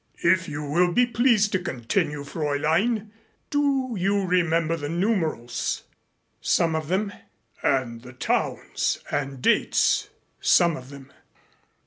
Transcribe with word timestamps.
"If 0.23 0.49
you 0.49 0.63
will 0.63 0.91
be 0.91 1.05
pleased 1.05 1.51
to 1.51 1.59
continue, 1.59 2.23
Fräulein. 2.23 3.11
Do 3.51 3.93
you 3.95 4.25
remember 4.25 4.75
the 4.75 4.89
numerals?" 4.89 5.83
"Some 6.41 6.75
of 6.75 6.87
them." 6.87 7.13
"And 7.61 8.01
the 8.01 8.13
towns 8.13 9.03
and 9.11 9.43
dates?" 9.43 10.09
"Some 10.39 10.75
of 10.75 10.89
them." 10.89 11.11